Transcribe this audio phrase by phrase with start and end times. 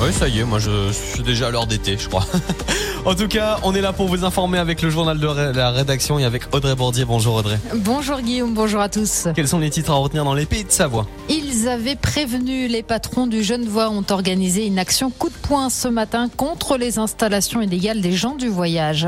[0.00, 2.26] Oui, ça y est, moi je suis déjà à l'heure d'été, je crois.
[3.06, 6.18] en tout cas, on est là pour vous informer avec le journal de la rédaction
[6.18, 7.04] et avec Audrey Bordier.
[7.04, 7.56] Bonjour Audrey.
[7.76, 9.28] Bonjour Guillaume, bonjour à tous.
[9.36, 11.06] Quels sont les titres à retenir dans les pays de Savoie?
[11.28, 15.86] Ils avaient prévenu, les patrons du Genevois ont organisé une action coup de poing ce
[15.86, 19.06] matin contre les installations illégales des gens du voyage.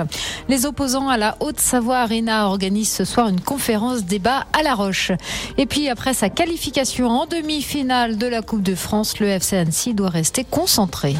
[0.49, 5.11] Les opposants à la Haute-Savoie Arena organisent ce soir une conférence débat à La Roche.
[5.57, 9.93] Et puis après sa qualification en demi-finale de la Coupe de France, le FC Annecy
[9.93, 11.17] doit rester concentré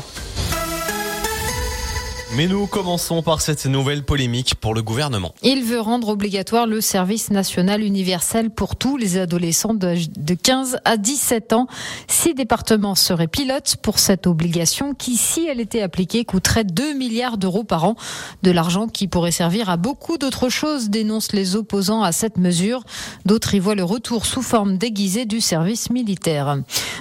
[2.37, 5.35] mais nous commençons par cette nouvelle polémique pour le gouvernement.
[5.43, 10.97] Il veut rendre obligatoire le service national universel pour tous les adolescents de 15 à
[10.97, 11.67] 17 ans.
[12.07, 17.39] Six départements seraient pilotes pour cette obligation qui, si elle était appliquée, coûterait 2 milliards
[17.39, 17.97] d'euros par an.
[18.43, 22.85] De l'argent qui pourrait servir à beaucoup d'autres choses, dénoncent les opposants à cette mesure.
[23.25, 26.59] D'autres y voient le retour sous forme déguisée du service militaire.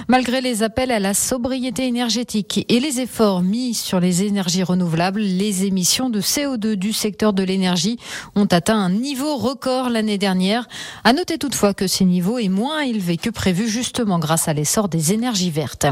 [0.08, 5.17] Malgré les appels à la sobriété énergétique et les efforts mis sur les énergies renouvelables,
[5.18, 7.98] les émissions de CO2 du secteur de l'énergie
[8.34, 10.68] ont atteint un niveau record l'année dernière.
[11.04, 14.88] À noter toutefois que ce niveau est moins élevé que prévu justement grâce à l'essor
[14.88, 15.86] des énergies vertes.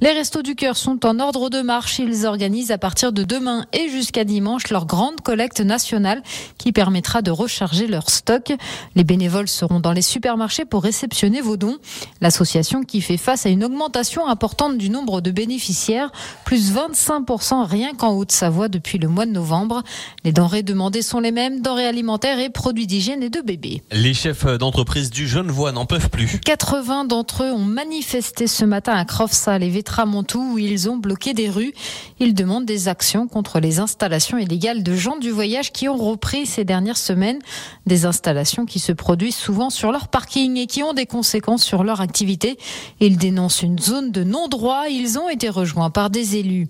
[0.00, 1.98] Les Restos du Cœur sont en ordre de marche.
[1.98, 6.22] Ils organisent à partir de demain et jusqu'à dimanche leur grande collecte nationale
[6.58, 8.52] qui permettra de recharger leur stock.
[8.94, 11.78] Les bénévoles seront dans les supermarchés pour réceptionner vos dons.
[12.20, 16.10] L'association qui fait face à une augmentation importante du nombre de bénéficiaires,
[16.44, 19.82] plus 25% rien qu'en Haute-Savoie depuis le mois de novembre.
[20.24, 23.82] Les denrées demandées sont les mêmes, denrées alimentaires et produits d'hygiène et de bébés.
[23.92, 26.40] Les chefs d'entreprise du Genevois n'en peuvent plus.
[26.40, 31.34] 80 d'entre eux ont manifesté ce matin à Crofsa et Vétramontou où ils ont bloqué
[31.34, 31.72] des rues.
[32.20, 36.46] Ils demandent des actions contre les installations illégales de gens du voyage qui ont repris
[36.46, 37.38] ces dernières semaines.
[37.86, 41.84] Des installations qui se produisent souvent sur leur parking et qui ont des conséquences sur
[41.84, 42.58] leur activité.
[43.00, 44.84] Ils dénoncent une zone de non-droit.
[44.88, 46.68] Ils ont été rejoints par des élus.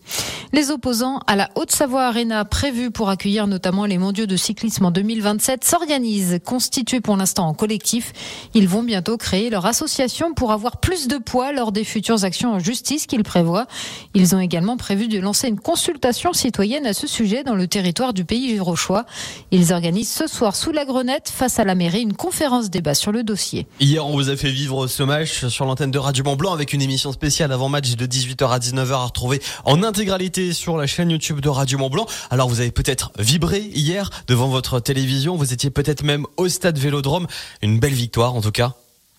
[0.55, 4.93] Les opposants à la Haute-Savoie Arena, prévue pour accueillir notamment les mondiaux de cyclisme en
[4.93, 6.39] 2027, s'organisent.
[6.45, 8.13] Constitués pour l'instant en collectif,
[8.55, 12.53] ils vont bientôt créer leur association pour avoir plus de poids lors des futures actions
[12.53, 13.67] en justice qu'ils prévoient.
[14.15, 18.13] Ils ont également prévu de lancer une consultation citoyenne à ce sujet dans le territoire
[18.13, 19.07] du pays rochois.
[19.51, 23.11] Ils organisent ce soir sous la grenette, face à la mairie, une conférence débat sur
[23.11, 23.67] le dossier.
[23.81, 26.73] Hier, on vous a fait vivre ce match sur l'antenne de Radio Mont Blanc avec
[26.73, 30.87] une émission spéciale avant match de 18h à 19h à retrouver en intégralité sur la
[30.87, 32.07] chaîne YouTube de Radio Mont Blanc.
[32.31, 36.79] Alors vous avez peut-être vibré hier devant votre télévision, vous étiez peut-être même au stade
[36.79, 37.27] Vélodrome.
[37.63, 38.75] Une belle victoire en tout cas.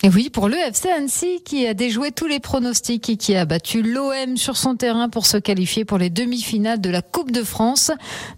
[0.05, 3.43] Et oui, pour le FC Annecy qui a déjoué tous les pronostics et qui a
[3.43, 7.41] battu l'OM sur son terrain pour se qualifier pour les demi-finales de la Coupe de
[7.41, 7.89] France.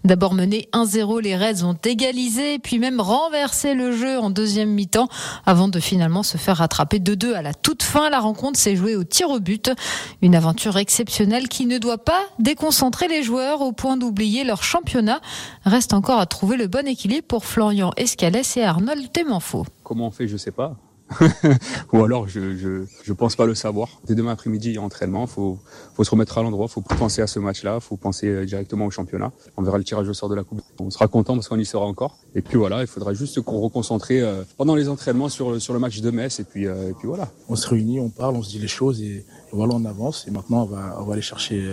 [0.02, 5.08] D'abord mené 1-0, les Reds ont égalisé, puis même renversé le jeu en deuxième mi-temps
[5.44, 8.08] avant de finalement se faire rattraper 2-2 à la toute fin.
[8.08, 9.70] La rencontre s'est jouée au tir au but.
[10.22, 15.20] Une aventure exceptionnelle qui ne doit pas déconcentrer les joueurs au point d'oublier leur championnat.
[15.66, 19.66] Reste encore à trouver le bon équilibre pour Florian Escalès et Arnold Temanfo.
[19.84, 20.74] Comment on fait, je sais pas.
[21.92, 24.00] Ou alors, je, je, je pense pas le savoir.
[24.06, 25.26] Dès demain après-midi, il y a entraînement.
[25.26, 25.58] Faut,
[25.94, 26.68] faut se remettre à l'endroit.
[26.68, 27.80] Faut penser à ce match-là.
[27.80, 29.32] Faut penser euh, directement au championnat.
[29.56, 30.60] On verra le tirage au sort de la coupe.
[30.80, 32.18] On sera content parce qu'on y sera encore.
[32.34, 35.80] Et puis voilà, il faudra juste qu'on reconcentrer euh, pendant les entraînements sur, sur le
[35.80, 36.40] match de Metz.
[36.40, 37.28] Et puis, euh, et puis voilà.
[37.48, 40.26] On se réunit, on parle, on se dit les choses et, voilà, on avance.
[40.28, 41.66] Et maintenant, on va, on va aller chercher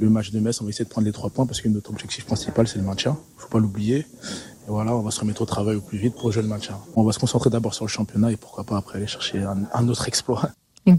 [0.00, 0.60] le match de Metz.
[0.60, 2.84] On va essayer de prendre les trois points parce que notre objectif principal, c'est le
[2.84, 3.18] maintien.
[3.36, 4.06] Faut pas l'oublier
[4.70, 6.52] voilà, on va se remettre au travail au plus vite pour jouer le.
[6.52, 6.58] Hein.
[6.94, 9.88] On va se concentrer d'abord sur le championnat et pourquoi pas après aller chercher un
[9.88, 10.50] autre exploit.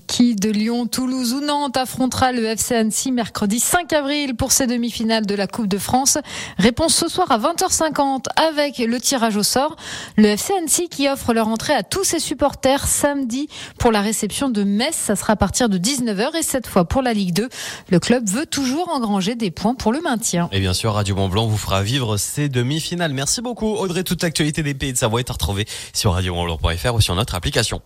[0.08, 4.68] Qui de Lyon, Toulouse ou Nantes affrontera le FC Annecy mercredi 5 avril pour ses
[4.68, 6.18] demi-finales de la Coupe de France
[6.58, 9.76] Réponse ce soir à 20h50 avec le tirage au sort.
[10.18, 13.48] Le FC Annecy qui offre leur entrée à tous ses supporters samedi
[13.80, 14.96] pour la réception de Metz.
[14.96, 17.50] Ça sera à partir de 19h et cette fois pour la Ligue 2.
[17.90, 20.50] Le club veut toujours engranger des points pour le maintien.
[20.52, 23.14] Et bien sûr, Radio Mont Blanc vous fera vivre ces demi-finales.
[23.14, 24.04] Merci beaucoup Audrey.
[24.04, 27.82] Toute l'actualité des pays de Savoie est à retrouver sur radiomontblanc.fr ou sur notre application.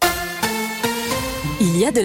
[1.62, 2.02] Il y a de